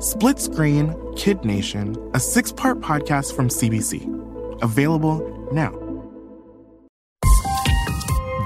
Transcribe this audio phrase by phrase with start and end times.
[0.00, 4.62] Split Screen Kid Nation, a six part podcast from CBC.
[4.62, 5.20] Available
[5.52, 5.72] now.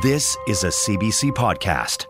[0.02, 2.06] This is a CBC podcast.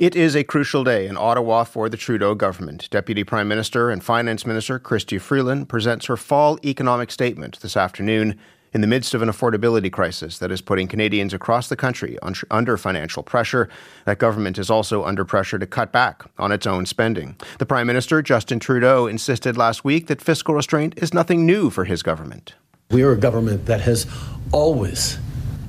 [0.00, 2.90] It is a crucial day in Ottawa for the Trudeau government.
[2.90, 8.36] Deputy Prime Minister and Finance Minister Chrystia Freeland presents her fall economic statement this afternoon
[8.72, 12.18] in the midst of an affordability crisis that is putting Canadians across the country
[12.50, 13.68] under financial pressure,
[14.04, 17.36] that government is also under pressure to cut back on its own spending.
[17.58, 21.84] The Prime Minister, Justin Trudeau, insisted last week that fiscal restraint is nothing new for
[21.84, 22.54] his government.
[22.90, 24.06] We are a government that has
[24.52, 25.18] always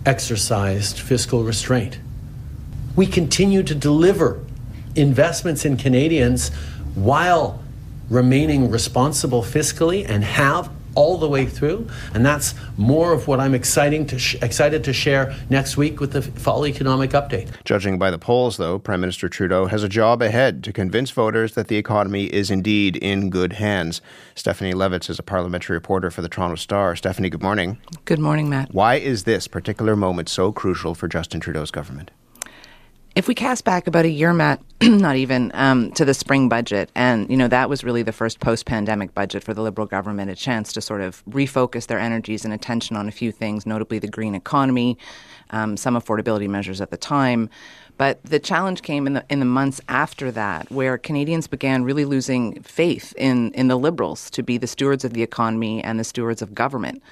[0.06, 2.00] exercised fiscal restraint.
[2.95, 4.44] We continue to deliver
[4.95, 6.50] investments in Canadians
[6.95, 7.64] while
[8.09, 11.88] remaining responsible fiscally and have all the way through.
[12.14, 16.11] And that's more of what I'm exciting to sh- excited to share next week with
[16.11, 17.50] the Fall Economic Update.
[17.64, 21.53] Judging by the polls, though, Prime Minister Trudeau has a job ahead to convince voters
[21.53, 24.02] that the economy is indeed in good hands.
[24.36, 26.95] Stephanie Levitz is a parliamentary reporter for the Toronto Star.
[26.95, 27.80] Stephanie, good morning.
[28.05, 28.73] Good morning, Matt.
[28.73, 32.11] Why is this particular moment so crucial for Justin Trudeau's government?
[33.14, 36.90] If we cast back about a year, Matt, not even um, to the spring budget,
[36.95, 40.36] and you know that was really the first post-pandemic budget for the Liberal government, a
[40.36, 44.08] chance to sort of refocus their energies and attention on a few things, notably the
[44.08, 44.98] green economy,
[45.50, 47.50] um, some affordability measures at the time.
[47.98, 52.06] But the challenge came in the in the months after that, where Canadians began really
[52.06, 56.06] losing faith in in the Liberals to be the stewards of the economy and the
[56.06, 57.04] stewards of government.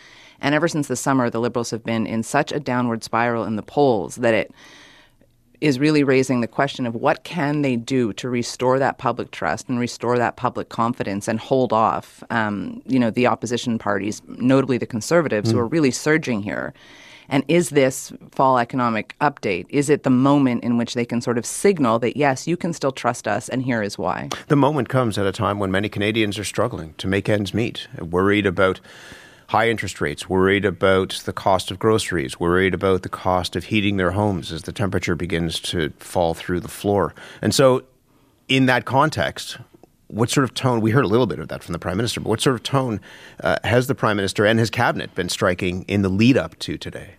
[0.42, 3.58] And ever since the summer, the Liberals have been in such a downward spiral in
[3.58, 4.54] the polls that it
[5.61, 9.67] is really raising the question of what can they do to restore that public trust
[9.70, 14.77] and restore that public confidence and hold off, um, you know, the opposition parties, notably
[14.77, 15.53] the Conservatives, mm.
[15.53, 16.73] who are really surging here.
[17.31, 19.67] And is this fall economic update?
[19.69, 22.73] Is it the moment in which they can sort of signal that yes, you can
[22.73, 24.30] still trust us, and here is why?
[24.48, 27.87] The moment comes at a time when many Canadians are struggling to make ends meet,
[27.99, 28.80] worried about
[29.49, 33.98] high interest rates, worried about the cost of groceries, worried about the cost of heating
[33.98, 37.15] their homes as the temperature begins to fall through the floor.
[37.42, 37.83] And so,
[38.48, 39.58] in that context,
[40.08, 42.20] what sort of tone, we heard a little bit of that from the Prime Minister,
[42.20, 43.02] but what sort of tone
[43.43, 46.77] uh, has the Prime Minister and his cabinet been striking in the lead up to
[46.77, 47.16] today?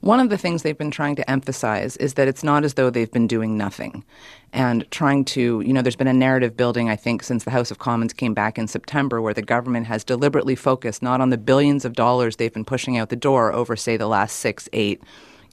[0.00, 2.90] One of the things they've been trying to emphasize is that it's not as though
[2.90, 4.04] they've been doing nothing
[4.52, 7.70] and trying to, you know, there's been a narrative building, I think, since the House
[7.70, 11.38] of Commons came back in September where the government has deliberately focused not on the
[11.38, 15.02] billions of dollars they've been pushing out the door over, say, the last six, eight,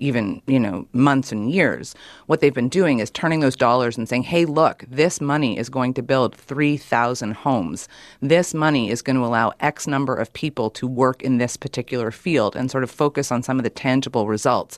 [0.02, 1.96] even you know months and years
[2.26, 5.70] what they've been doing is turning those dollars and saying hey look this money is
[5.70, 7.88] going to build 3000 homes.
[8.22, 12.12] This money is going to allow x number of people to work in this particular
[12.12, 14.78] field and sort of focus on some of the tangible results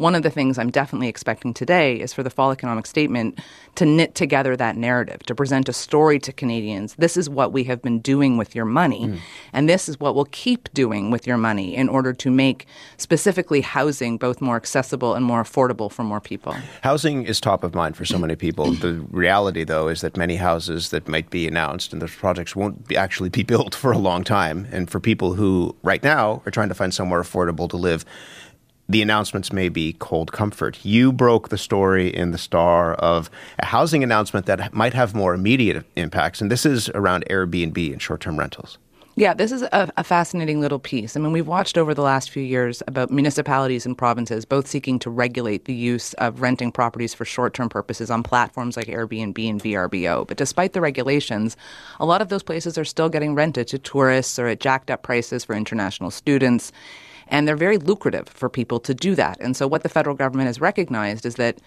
[0.00, 3.38] one of the things I'm definitely expecting today is for the fall economic statement
[3.74, 6.94] to knit together that narrative, to present a story to Canadians.
[6.94, 9.18] This is what we have been doing with your money, mm.
[9.52, 12.66] and this is what we'll keep doing with your money in order to make
[12.96, 16.56] specifically housing both more accessible and more affordable for more people.
[16.82, 18.72] Housing is top of mind for so many people.
[18.72, 22.88] the reality, though, is that many houses that might be announced and those projects won't
[22.88, 24.66] be actually be built for a long time.
[24.72, 28.06] And for people who right now are trying to find somewhere affordable to live,
[28.90, 30.84] the announcements may be cold comfort.
[30.84, 33.30] You broke the story in the Star of
[33.60, 38.02] a housing announcement that might have more immediate impacts, and this is around Airbnb and
[38.02, 38.78] short term rentals.
[39.16, 41.16] Yeah, this is a, a, fascinating little piece.
[41.16, 44.98] I mean, we've watched over the last few years about municipalities and provinces both seeking
[45.00, 49.50] to regulate the use of renting properties for short term purposes on platforms like Airbnb
[49.50, 50.26] and VRBO.
[50.26, 51.56] But despite the regulations,
[51.98, 55.02] a lot of those places are still getting rented to tourists or at jacked up
[55.02, 56.72] prices for international students.
[57.30, 59.38] And they're very lucrative for people to do that.
[59.40, 61.58] And so, what the federal government has recognized is that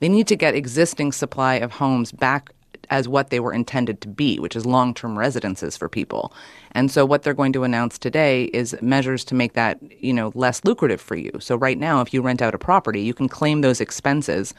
[0.00, 2.52] they need to get existing supply of homes back
[2.88, 6.32] as what they were intended to be, which is long term residences for people.
[6.72, 10.32] And so what they're going to announce today is measures to make that, you know,
[10.34, 11.32] less lucrative for you.
[11.40, 14.54] So right now if you rent out a property, you can claim those expenses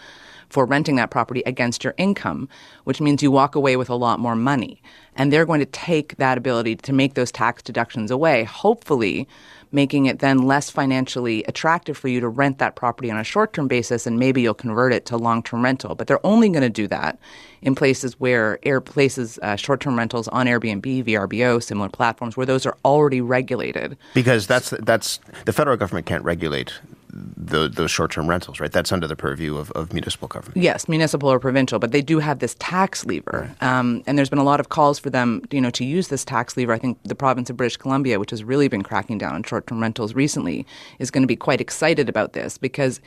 [0.52, 2.50] for renting that property against your income,
[2.84, 4.82] which means you walk away with a lot more money.
[5.16, 9.28] And they're going to take that ability to make those tax deductions away, hopefully
[9.72, 13.54] making it then less financially attractive for you to rent that property on a short
[13.54, 15.96] term basis and maybe you'll convert it to long term rental.
[15.96, 17.18] But they're only going to do that
[17.62, 22.46] in places where air places uh, short term rentals on Airbnb, VRBO, similar platforms where
[22.46, 23.98] those are already regulated.
[24.14, 26.74] Because that's that's the federal government can't regulate
[27.12, 28.72] the, those short-term rentals, right?
[28.72, 30.58] That's under the purview of, of, municipal government.
[30.58, 34.40] Yes, municipal or provincial, but they do have this tax lever, um, and there's been
[34.40, 36.72] a lot of calls for them, you know, to use this tax lever.
[36.74, 39.82] I think the province of British Columbia, which has really been cracking down on short-term
[39.82, 40.66] rentals recently,
[41.00, 43.02] is going to be quite excited about this because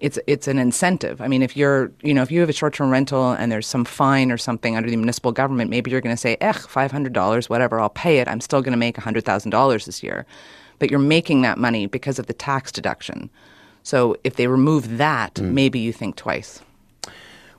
[0.00, 1.20] it's it's an incentive.
[1.20, 3.66] I mean, if you're you know if you have a short term rental and there's
[3.66, 6.90] some fine or something under the municipal government, maybe you're going to say, "Eh, five
[6.90, 8.28] hundred dollars, whatever, I'll pay it.
[8.28, 10.26] I'm still going to make hundred thousand dollars this year."
[10.80, 13.30] But you're making that money because of the tax deduction.
[13.84, 15.52] So if they remove that, mm.
[15.52, 16.60] maybe you think twice.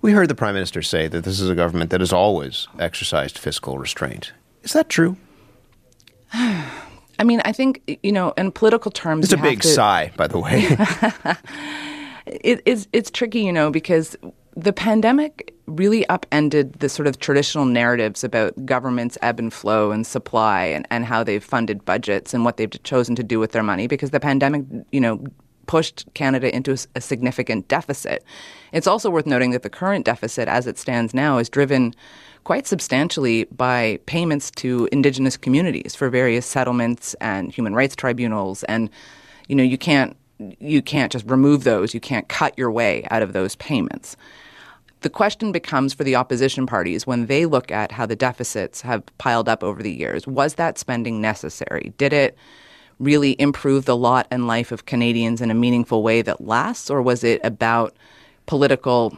[0.01, 3.37] We heard the Prime Minister say that this is a government that has always exercised
[3.37, 4.33] fiscal restraint.
[4.63, 5.15] Is that true?
[6.33, 9.25] I mean, I think, you know, in political terms.
[9.25, 10.65] It's a big to, sigh, by the way.
[12.25, 14.17] it, it's, it's tricky, you know, because
[14.55, 20.05] the pandemic really upended the sort of traditional narratives about government's ebb and flow and
[20.05, 23.63] supply and, and how they've funded budgets and what they've chosen to do with their
[23.63, 25.23] money because the pandemic, you know,
[25.67, 28.23] pushed Canada into a, significant deficit.
[28.73, 31.93] It's also worth noting that the current deficit, as it stands now, is driven
[32.43, 38.63] quite substantially by payments to Indigenous communities for various settlements and human rights tribunals.
[38.63, 38.89] And,
[39.47, 40.17] you know, you can't
[40.59, 41.93] you can't just remove those.
[41.93, 44.17] You can't cut your way out of those payments.
[45.01, 49.03] The question becomes for the opposition parties when they look at how the deficits have
[49.17, 51.93] piled up over the years was that spending necessary?
[51.97, 52.37] Did it
[53.01, 57.01] really improve the lot and life of Canadians in a meaningful way that lasts, or
[57.01, 57.95] was it about
[58.45, 59.17] political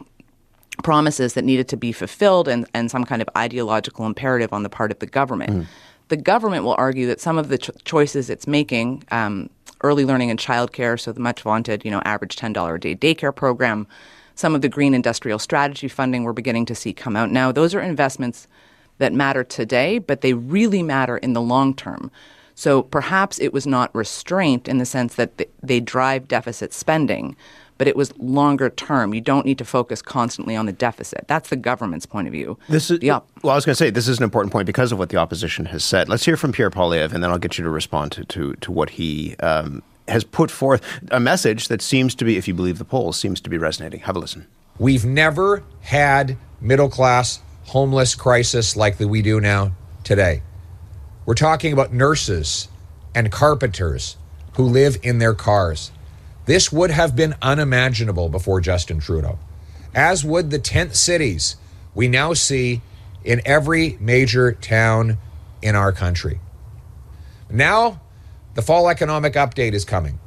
[0.83, 4.69] promises that needed to be fulfilled and, and some kind of ideological imperative on the
[4.69, 5.51] part of the government?
[5.51, 5.65] Mm.
[6.07, 9.49] The government will argue that some of the choices it's making, um,
[9.81, 13.35] early learning and childcare, so the much vaunted, you know, average $10 a day daycare
[13.35, 13.85] program,
[14.35, 17.75] some of the green industrial strategy funding we're beginning to see come out now, those
[17.75, 18.47] are investments
[18.97, 22.11] that matter today, but they really matter in the long term.
[22.55, 27.35] So perhaps it was not restraint in the sense that they drive deficit spending,
[27.77, 29.13] but it was longer term.
[29.13, 31.25] You don't need to focus constantly on the deficit.
[31.27, 32.57] That's the government's point of view.
[32.69, 34.99] This is well, I was going to say this is an important point because of
[34.99, 36.09] what the opposition has said.
[36.09, 38.71] Let's hear from Pierre Poilievre, and then I'll get you to respond to to, to
[38.71, 39.35] what he.
[39.37, 43.17] Um, has put forth a message that seems to be, if you believe the polls,
[43.17, 44.01] seems to be resonating.
[44.01, 44.47] Have a listen.
[44.77, 49.73] We've never had middle class homeless crisis like that we do now
[50.03, 50.41] today.
[51.25, 52.67] We're talking about nurses
[53.15, 54.17] and carpenters
[54.55, 55.91] who live in their cars.
[56.45, 59.39] This would have been unimaginable before Justin Trudeau,
[59.95, 61.55] as would the tent cities
[61.95, 62.81] we now see
[63.23, 65.17] in every major town
[65.61, 66.39] in our country.
[67.49, 68.01] Now,
[68.55, 70.19] the fall economic update is coming.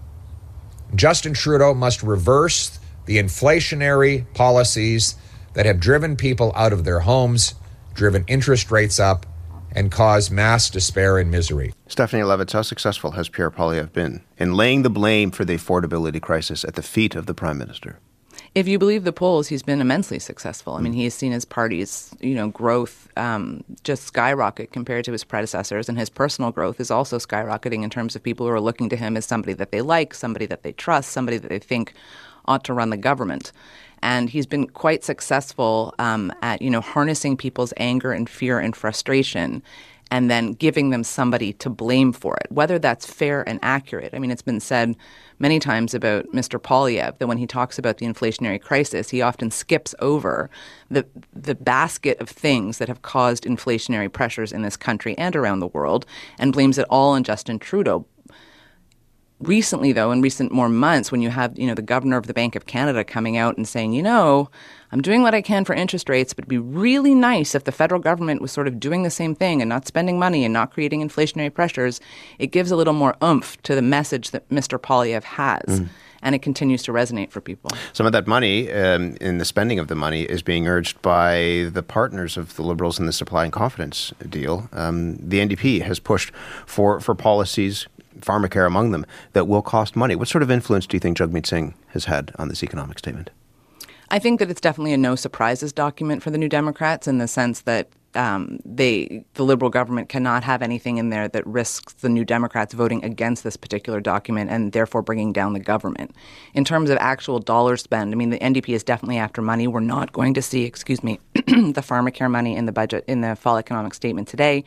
[0.94, 5.17] Justin Trudeau must reverse the inflationary policies
[5.55, 7.55] that have driven people out of their homes,
[7.94, 9.26] driven interest rates up,
[9.73, 11.73] and cause mass despair and misery.
[11.87, 16.20] Stephanie Levitz, how successful has Pierre Poilievre been in laying the blame for the affordability
[16.20, 17.99] crisis at the feet of the Prime Minister?
[18.56, 20.76] If you believe the polls, he's been immensely successful.
[20.76, 25.12] I mean, he has seen his party's, you know, growth um, just skyrocket compared to
[25.12, 28.60] his predecessors, and his personal growth is also skyrocketing in terms of people who are
[28.60, 31.58] looking to him as somebody that they like, somebody that they trust, somebody that they
[31.58, 31.92] think
[32.46, 33.52] ought to run the government
[34.02, 38.76] and he's been quite successful um, at you know harnessing people's anger and fear and
[38.76, 39.62] frustration
[40.10, 44.14] and then giving them somebody to blame for it, whether that's fair and accurate.
[44.14, 44.96] I mean, it's been said
[45.38, 46.60] many times about Mr.
[46.60, 50.48] Poilievre that when he talks about the inflationary crisis, he often skips over
[50.90, 55.60] the the basket of things that have caused inflationary pressures in this country and around
[55.60, 56.06] the world
[56.38, 58.06] and blames it all on Justin Trudeau
[59.40, 62.33] recently though in recent more months when you have you know the governor of the
[62.33, 64.49] bank of canada coming out and saying you know
[64.93, 67.73] i'm doing what i can for interest rates but it'd be really nice if the
[67.73, 70.73] federal government was sort of doing the same thing and not spending money and not
[70.73, 72.00] creating inflationary pressures
[72.38, 75.88] it gives a little more oomph to the message that mr poilievre has mm.
[76.23, 77.71] And it continues to resonate for people.
[77.93, 81.69] Some of that money, um, in the spending of the money, is being urged by
[81.73, 84.69] the partners of the Liberals in the supply and confidence deal.
[84.73, 87.87] Um, the NDP has pushed for, for policies
[88.20, 90.14] pharmacare among them, that will cost money.
[90.16, 93.30] What sort of influence do you think Jagmeet Singh has had on this economic statement?
[94.11, 97.26] I think that it's definitely a no surprises document for the New Democrats in the
[97.26, 102.08] sense that um, they the Liberal government cannot have anything in there that risks the
[102.08, 106.14] New Democrats voting against this particular document and therefore bringing down the government.
[106.54, 109.66] In terms of actual dollar spend, I mean, the NDP is definitely after money.
[109.66, 113.37] We're not going to see, excuse me, the pharmacare money in the budget in the
[113.37, 114.64] fall economic statement today.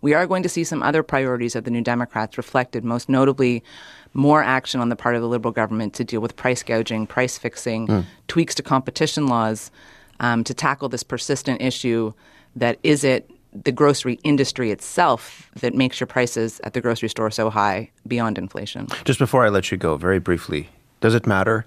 [0.00, 3.62] We are going to see some other priorities of the New Democrats reflected, most notably
[4.12, 7.38] more action on the part of the Liberal government to deal with price gouging, price
[7.38, 8.04] fixing, mm.
[8.28, 9.70] tweaks to competition laws
[10.18, 12.12] um, to tackle this persistent issue
[12.56, 17.30] that is it the grocery industry itself that makes your prices at the grocery store
[17.30, 18.86] so high beyond inflation.
[19.04, 20.68] Just before I let you go, very briefly,
[21.00, 21.66] does it matter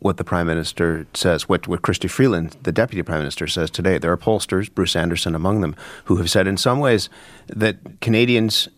[0.00, 3.98] what the Prime Minister says, what, what Chrystia Freeland, the Deputy Prime Minister, says today?
[3.98, 5.74] There are pollsters, Bruce Anderson among them,
[6.04, 7.08] who have said in some ways
[7.48, 8.68] that Canadians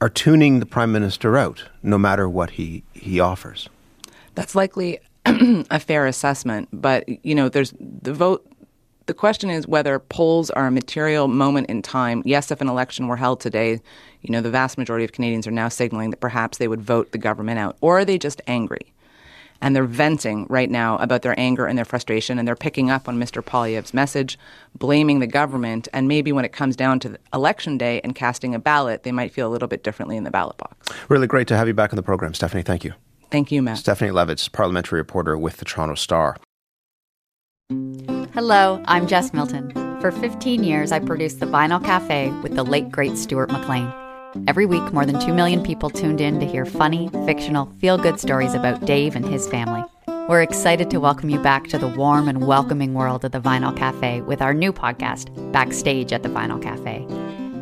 [0.00, 3.68] are tuning the Prime Minister out, no matter what he, he offers.
[4.34, 8.46] That's likely a fair assessment, but you know, there's the vote
[9.06, 12.22] the question is whether polls are a material moment in time.
[12.24, 13.80] Yes, if an election were held today,
[14.22, 17.12] you know, the vast majority of Canadians are now signaling that perhaps they would vote
[17.12, 17.76] the government out.
[17.82, 18.93] Or are they just angry?
[19.64, 23.08] And they're venting right now about their anger and their frustration, and they're picking up
[23.08, 23.42] on Mr.
[23.42, 24.38] Poilievre's message,
[24.78, 28.58] blaming the government, and maybe when it comes down to election day and casting a
[28.58, 30.90] ballot, they might feel a little bit differently in the ballot box.
[31.08, 32.62] Really great to have you back on the program, Stephanie.
[32.62, 32.92] Thank you.
[33.30, 33.78] Thank you, Matt.
[33.78, 36.36] Stephanie Levitz, parliamentary reporter with the Toronto Star.
[38.34, 39.70] Hello, I'm Jess Milton.
[40.02, 43.90] For 15 years, I produced The Vinyl Cafe with the late, great Stuart McLean.
[44.48, 48.18] Every week, more than 2 million people tuned in to hear funny, fictional, feel good
[48.18, 49.84] stories about Dave and his family.
[50.28, 53.76] We're excited to welcome you back to the warm and welcoming world of The Vinyl
[53.76, 57.06] Cafe with our new podcast, Backstage at The Vinyl Cafe.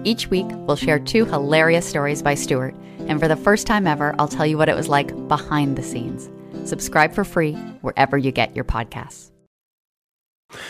[0.04, 4.14] Each week, we'll share two hilarious stories by Stuart, and for the first time ever,
[4.18, 6.30] I'll tell you what it was like behind the scenes.
[6.64, 7.52] Subscribe for free
[7.82, 9.30] wherever you get your podcasts.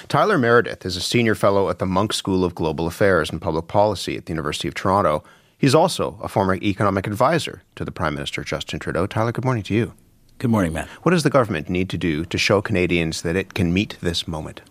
[0.08, 3.68] Tyler Meredith is a senior fellow at the Munk School of Global Affairs and Public
[3.68, 5.22] Policy at the University of Toronto.
[5.62, 9.06] He's also a former economic advisor to the Prime Minister Justin Trudeau.
[9.06, 9.94] Tyler, good morning to you.
[10.38, 10.88] Good morning, Matt.
[11.04, 14.26] What does the government need to do to show Canadians that it can meet this
[14.26, 14.62] moment?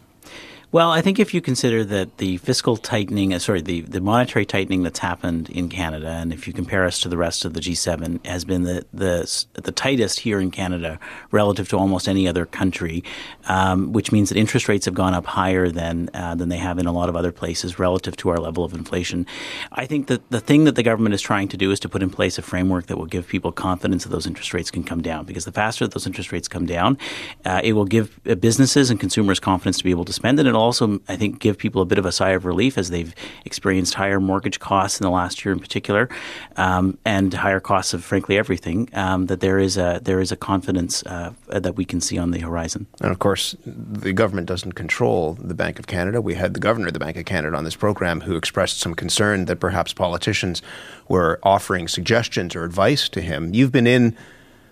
[0.73, 4.45] Well, I think if you consider that the fiscal tightening, uh, sorry, the, the monetary
[4.45, 7.59] tightening that's happened in Canada, and if you compare us to the rest of the
[7.59, 10.97] G7, has been the the, the tightest here in Canada
[11.31, 13.03] relative to almost any other country,
[13.49, 16.79] um, which means that interest rates have gone up higher than uh, than they have
[16.79, 19.25] in a lot of other places relative to our level of inflation.
[19.73, 22.01] I think that the thing that the government is trying to do is to put
[22.01, 25.01] in place a framework that will give people confidence that those interest rates can come
[25.01, 25.25] down.
[25.25, 26.97] Because the faster that those interest rates come down,
[27.43, 30.47] uh, it will give uh, businesses and consumers confidence to be able to spend it,
[30.47, 33.13] and also, I think, give people a bit of a sigh of relief as they've
[33.45, 36.09] experienced higher mortgage costs in the last year in particular,
[36.57, 38.89] um, and higher costs of frankly everything.
[38.93, 42.31] Um, that there is a there is a confidence uh, that we can see on
[42.31, 42.87] the horizon.
[43.01, 46.21] And of course, the government doesn't control the Bank of Canada.
[46.21, 48.93] We had the governor of the Bank of Canada on this program who expressed some
[48.93, 50.61] concern that perhaps politicians
[51.07, 53.53] were offering suggestions or advice to him.
[53.53, 54.15] You've been in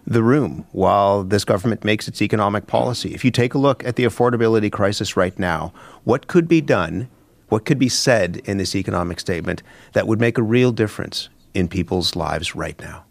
[0.06, 3.14] the room while this government makes its economic policy.
[3.14, 7.10] If you take a look at the affordability crisis right now, what could be done,
[7.50, 9.64] what could be said in this economic statement
[9.94, 13.06] that would make a real difference in people's lives right now?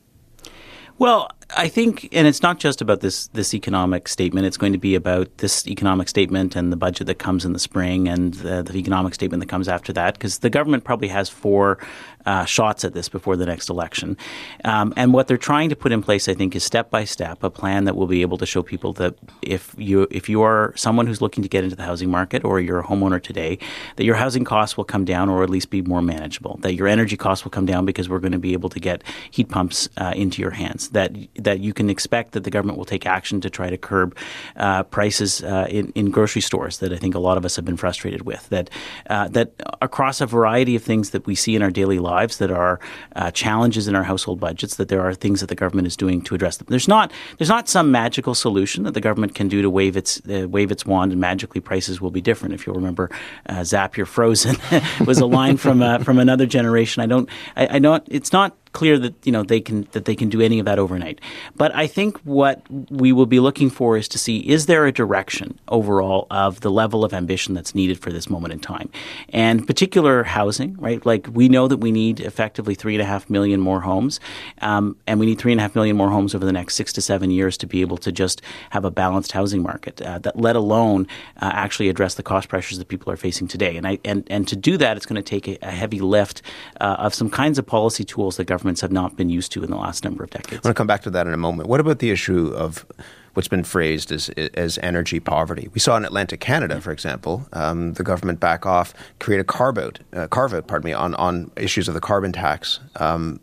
[0.98, 4.46] Well, I think, and it's not just about this this economic statement.
[4.46, 7.58] It's going to be about this economic statement and the budget that comes in the
[7.58, 10.14] spring, and the, the economic statement that comes after that.
[10.14, 11.78] Because the government probably has four
[12.26, 14.18] uh, shots at this before the next election,
[14.66, 17.42] um, and what they're trying to put in place, I think, is step by step
[17.42, 20.74] a plan that will be able to show people that if you if you are
[20.76, 23.58] someone who's looking to get into the housing market or you're a homeowner today,
[23.96, 26.58] that your housing costs will come down or at least be more manageable.
[26.58, 29.02] That your energy costs will come down because we're going to be able to get
[29.30, 30.90] heat pumps uh, into your hands.
[30.90, 34.16] That that you can expect that the government will take action to try to curb
[34.56, 37.64] uh, prices uh, in, in grocery stores that I think a lot of us have
[37.64, 38.48] been frustrated with.
[38.48, 38.70] That
[39.08, 42.50] uh, that across a variety of things that we see in our daily lives that
[42.50, 42.80] are
[43.16, 46.20] uh, challenges in our household budgets, that there are things that the government is doing
[46.22, 46.66] to address them.
[46.68, 50.20] There's not there's not some magical solution that the government can do to wave its
[50.28, 52.54] uh, wave its wand and magically prices will be different.
[52.54, 53.10] If you'll remember,
[53.48, 54.56] uh, "Zap, you're frozen"
[55.06, 57.02] was a line from from another generation.
[57.02, 58.02] I don't I, I don't.
[58.08, 60.78] It's not clear that you know they can that they can do any of that
[60.78, 61.20] overnight.
[61.56, 64.92] But I think what we will be looking for is to see is there a
[64.92, 68.90] direction overall of the level of ambition that's needed for this moment in time,
[69.30, 71.04] and particular housing, right?
[71.04, 74.20] Like we know that we need effectively three and a half million more homes,
[74.60, 76.92] um, and we need three and a half million more homes over the next six
[76.94, 80.00] to seven years to be able to just have a balanced housing market.
[80.02, 81.06] Uh, that let alone
[81.40, 83.76] uh, actually address the cost pressures that people are facing today.
[83.76, 86.42] And I and and to do that, it's going to take a, a heavy lift
[86.80, 89.64] uh, of some kinds of policy tools that government governments have not been used to
[89.64, 90.60] in the last number of decades.
[90.62, 91.70] I want to come back to that in a moment.
[91.70, 92.84] What about the issue of
[93.32, 95.70] what's been phrased as, as energy poverty?
[95.72, 99.78] We saw in Atlantic Canada, for example, um, the government back off, create a carve
[99.78, 102.80] out, uh, carve out, pardon me, on, on issues of the carbon tax.
[102.96, 103.40] Um,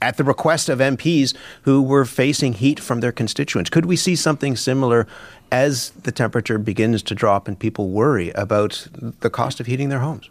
[0.00, 3.68] at the request of MPs who were facing heat from their constituents.
[3.68, 5.08] Could we see something similar
[5.50, 8.86] as the temperature begins to drop and people worry about
[9.20, 10.30] the cost of heating their homes?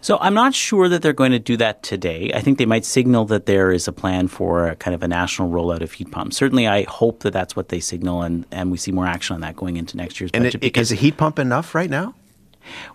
[0.00, 2.30] So I'm not sure that they're going to do that today.
[2.34, 5.08] I think they might signal that there is a plan for a kind of a
[5.08, 6.36] national rollout of heat pumps.
[6.36, 9.40] Certainly, I hope that that's what they signal, and, and we see more action on
[9.40, 10.56] that going into next year's and budget.
[10.56, 12.14] It, because is a heat pump enough right now?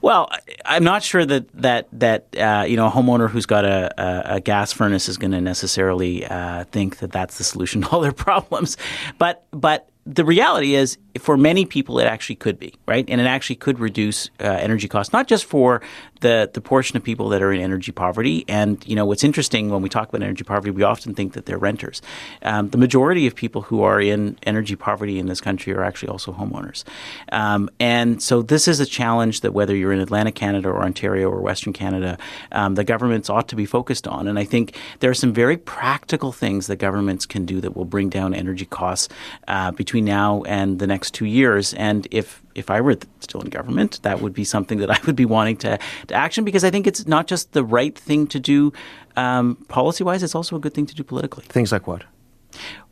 [0.02, 0.30] Well,
[0.66, 4.36] I'm not sure that that that uh, you know a homeowner who's got a, a,
[4.36, 8.02] a gas furnace is going to necessarily uh, think that that's the solution to all
[8.02, 8.78] their problems,
[9.18, 13.26] but but the reality is, for many people, it actually could be right, and it
[13.26, 15.82] actually could reduce uh, energy costs, not just for
[16.22, 18.46] the the portion of people that are in energy poverty.
[18.48, 21.46] And you know, what's interesting when we talk about energy poverty, we often think that
[21.46, 22.02] they're renters.
[22.42, 26.10] Um, the majority of people who are in energy poverty in this country are actually
[26.10, 26.84] also homeowners.
[27.32, 31.30] Um, and so, this is a challenge that whether you're in Atlantic Canada or Ontario
[31.30, 32.18] or Western Canada,
[32.52, 34.28] um, the governments ought to be focused on.
[34.28, 37.86] And I think there are some very practical things that governments can do that will
[37.86, 39.10] bring down energy costs
[39.48, 41.74] uh, between now and the next two years.
[41.74, 45.16] And if if I were still in government, that would be something that I would
[45.16, 48.40] be wanting to, to action because I think it's not just the right thing to
[48.40, 48.74] do
[49.16, 51.46] um, policy wise, it's also a good thing to do politically.
[51.46, 52.04] Things like what?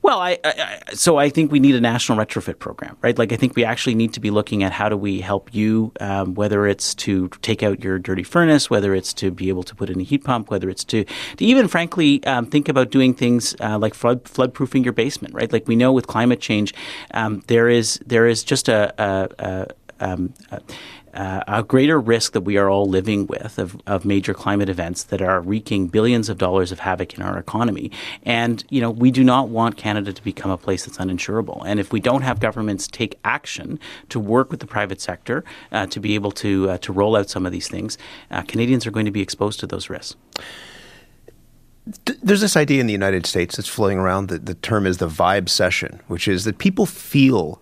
[0.07, 3.17] Well, I, I, so I think we need a national retrofit program, right?
[3.17, 5.91] Like I think we actually need to be looking at how do we help you,
[5.99, 9.75] um, whether it's to take out your dirty furnace, whether it's to be able to
[9.75, 13.13] put in a heat pump, whether it's to, to even frankly um, think about doing
[13.13, 15.51] things uh, like flood flood proofing your basement, right?
[15.51, 16.73] Like we know with climate change,
[17.13, 19.67] um, there is there is just a, a, a
[19.99, 20.33] um,
[21.17, 25.03] uh, a greater risk that we are all living with of, of major climate events
[25.05, 27.91] that are wreaking billions of dollars of havoc in our economy.
[28.21, 31.63] And, you know, we do not want Canada to become a place that's uninsurable.
[31.65, 35.87] And if we don't have governments take action to work with the private sector uh,
[35.87, 37.97] to be able to, uh, to roll out some of these things,
[38.29, 40.15] uh, Canadians are going to be exposed to those risks.
[42.21, 44.27] There's this idea in the United States that's floating around.
[44.27, 47.61] that the term is the vibecession, which is that people feel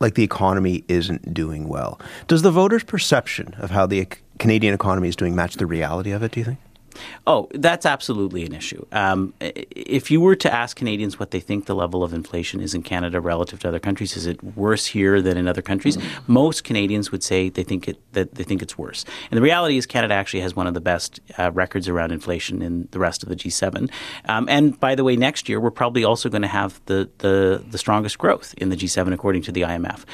[0.00, 2.00] like the economy isn't doing well.
[2.26, 6.22] Does the voters' perception of how the Canadian economy is doing match the reality of
[6.22, 6.58] it, do you think?
[7.26, 8.84] Oh, that's absolutely an issue.
[8.92, 12.74] Um, if you were to ask Canadians what they think the level of inflation is
[12.74, 15.96] in Canada relative to other countries, is it worse here than in other countries?
[15.96, 16.32] Mm-hmm.
[16.32, 19.04] Most Canadians would say they think it that they think it's worse.
[19.30, 22.62] And the reality is, Canada actually has one of the best uh, records around inflation
[22.62, 23.90] in the rest of the G7.
[24.28, 27.62] Um, and by the way, next year we're probably also going to have the, the
[27.70, 30.04] the strongest growth in the G7 according to the IMF.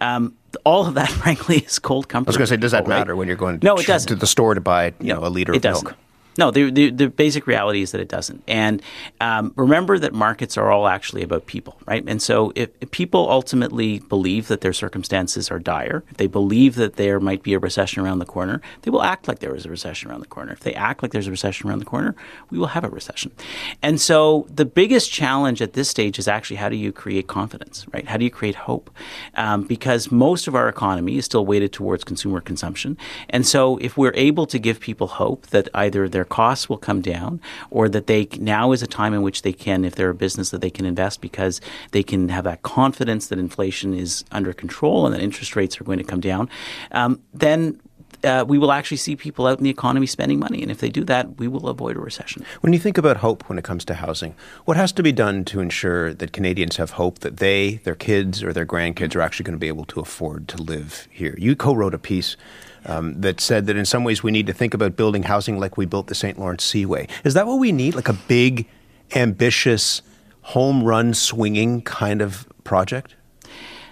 [0.00, 2.28] Um, all of that, frankly, is cold comfort.
[2.28, 3.18] I was going to say, does that matter right?
[3.18, 4.08] when you're going no, it doesn't.
[4.08, 5.84] to the store to buy you no, know, a liter it of doesn't.
[5.84, 5.96] milk?
[6.38, 8.42] No, the, the, the, basic reality is that it doesn't.
[8.46, 8.82] And
[9.20, 12.04] um, remember that markets are all actually about people, right?
[12.06, 16.74] And so if, if, people ultimately believe that their circumstances are dire, if they believe
[16.74, 19.64] that there might be a recession around the corner, they will act like there is
[19.64, 20.52] a recession around the corner.
[20.52, 22.14] If they act like there's a recession around the corner,
[22.50, 23.32] we will have a recession.
[23.82, 27.86] And so the biggest challenge at this stage is actually how do you create confidence,
[27.92, 28.06] right?
[28.06, 28.90] How do you create hope?
[29.34, 32.98] Um, because most of our economy is still weighted towards consumer consumption.
[33.30, 37.00] And so if we're able to give people hope that either their costs will come
[37.00, 40.14] down, or that they now is a time in which they can, if they're a
[40.14, 41.60] business, that they can invest because
[41.92, 45.84] they can have that confidence that inflation is under control and that interest rates are
[45.84, 46.48] going to come down.
[46.92, 47.80] Um, then
[48.24, 50.62] uh, we will actually see people out in the economy spending money.
[50.62, 52.44] And if they do that, we will avoid a recession.
[52.60, 55.44] When you think about hope when it comes to housing, what has to be done
[55.46, 59.44] to ensure that Canadians have hope that they, their kids, or their grandkids are actually
[59.44, 61.34] going to be able to afford to live here?
[61.38, 62.36] You co wrote a piece
[62.86, 65.76] um, that said that in some ways we need to think about building housing like
[65.76, 66.38] we built the St.
[66.38, 67.08] Lawrence Seaway.
[67.24, 67.94] Is that what we need?
[67.94, 68.68] Like a big,
[69.14, 70.02] ambitious,
[70.42, 73.14] home run swinging kind of project?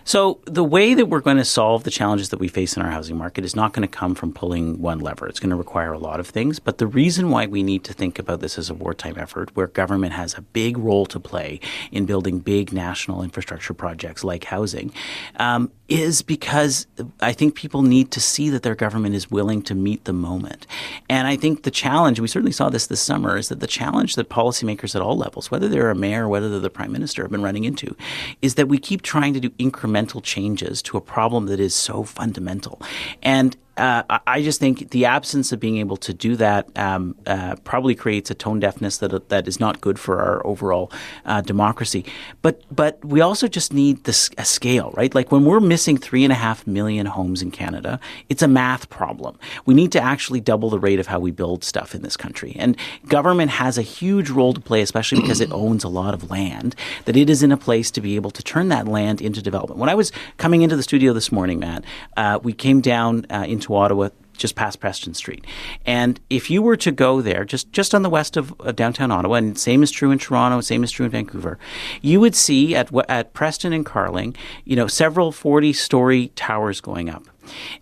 [0.04, 2.90] So the way that we're going to solve the challenges that we face in our
[2.90, 5.26] housing market is not going to come from pulling one lever.
[5.26, 6.58] It's going to require a lot of things.
[6.58, 9.66] But the reason why we need to think about this as a wartime effort, where
[9.66, 11.58] government has a big role to play
[11.90, 14.92] in building big national infrastructure projects like housing,
[15.36, 16.86] um, is because
[17.20, 20.66] I think people need to see that their government is willing to meet the moment.
[21.08, 24.16] And I think the challenge, we certainly saw this this summer, is that the challenge
[24.16, 27.22] that policymakers at all levels, whether they're a mayor, or whether they're the prime minister,
[27.22, 27.96] have been running into,
[28.42, 32.02] is that we keep trying to do incremental changes to a problem that is so
[32.04, 32.80] fundamental.
[33.22, 37.56] And uh, I just think the absence of being able to do that um, uh,
[37.64, 40.92] probably creates a tone deafness that that is not good for our overall
[41.24, 42.04] uh, democracy.
[42.42, 45.14] But but we also just need this a scale, right?
[45.14, 48.88] Like when we're missing three and a half million homes in Canada, it's a math
[48.90, 49.38] problem.
[49.66, 52.54] We need to actually double the rate of how we build stuff in this country,
[52.58, 52.76] and
[53.08, 56.76] government has a huge role to play, especially because it owns a lot of land.
[57.06, 59.80] That it is in a place to be able to turn that land into development.
[59.80, 61.84] When I was coming into the studio this morning, Matt,
[62.16, 65.46] uh, we came down uh, into Ottawa just past Preston Street.
[65.86, 69.10] And if you were to go there, just just on the west of uh, downtown
[69.10, 71.58] Ottawa, and same is true in Toronto, same is true in Vancouver,
[72.02, 77.24] you would see at at Preston and Carling, you know, several forty-story towers going up.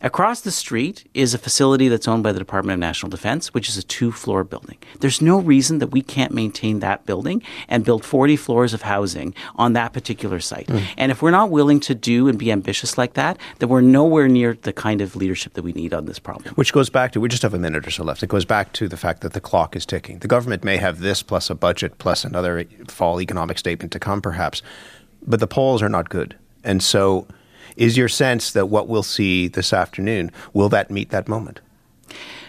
[0.00, 3.68] Across the street is a facility that's owned by the Department of National Defense, which
[3.68, 4.78] is a two floor building.
[5.00, 9.34] There's no reason that we can't maintain that building and build 40 floors of housing
[9.56, 10.66] on that particular site.
[10.66, 10.84] Mm.
[10.96, 14.28] And if we're not willing to do and be ambitious like that, then we're nowhere
[14.28, 16.54] near the kind of leadership that we need on this problem.
[16.54, 18.22] Which goes back to, we just have a minute or so left.
[18.22, 20.18] It goes back to the fact that the clock is ticking.
[20.18, 24.20] The government may have this plus a budget plus another fall economic statement to come,
[24.20, 24.62] perhaps,
[25.26, 26.36] but the polls are not good.
[26.64, 27.26] And so,
[27.76, 31.60] is your sense that what we'll see this afternoon will that meet that moment?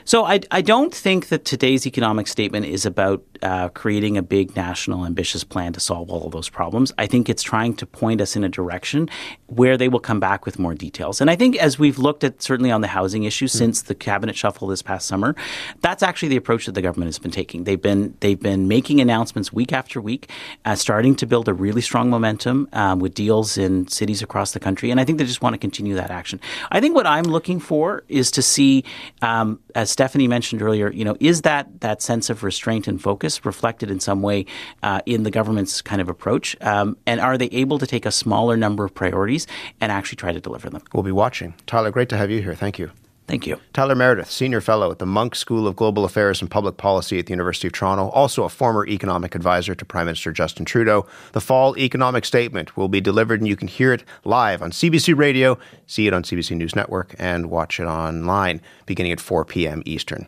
[0.06, 4.56] So I, I don't think that today's economic statement is about uh, creating a big
[4.56, 6.94] national ambitious plan to solve all of those problems.
[6.98, 9.10] I think it's trying to point us in a direction
[9.48, 11.22] where they will come back with more details.
[11.22, 13.58] And I think as we've looked at certainly on the housing issue mm-hmm.
[13.58, 15.36] since the cabinet shuffle this past summer,
[15.82, 17.66] that's actually the approach that the government has been taking.
[17.66, 20.30] They've been they've been making announcements week after week,
[20.66, 24.60] uh, starting to build a really strong momentum um, with deals in cities across the
[24.60, 24.90] country.
[24.90, 26.40] And I think they just want to continue that action.
[26.72, 28.84] I think what I'm looking for is to see,
[29.22, 33.33] um, as Stephanie mentioned earlier, you know, is that that sense of restraint and focus
[33.46, 34.46] reflected in some way
[34.82, 36.56] uh, in the government's kind of approach?
[36.62, 39.48] Um, and are they able to take a smaller number of priorities
[39.80, 40.82] and actually try to deliver them?
[40.94, 41.54] We'll be watching.
[41.66, 42.56] Tyler, great to have you here.
[42.56, 42.92] Thank you.
[43.26, 43.58] Thank you.
[43.72, 47.28] Tyler Meredith, Senior Fellow at the Munk School of Global Affairs and Public Policy at
[47.28, 51.08] the University of Toronto, also a former economic advisor to Prime Minister Justin Trudeau.
[51.32, 55.18] The fall economic statement will be delivered, and you can hear it live on CBC
[55.18, 59.82] Radio, see it on CBC News Network, and watch it online beginning at 4 p.m.
[59.86, 60.28] Eastern.